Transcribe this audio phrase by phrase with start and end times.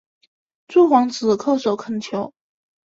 [0.67, 2.33] 诸皇子叩首恳求。